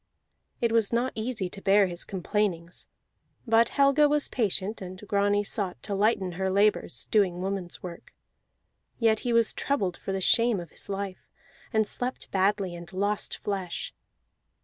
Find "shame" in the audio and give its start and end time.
10.19-10.59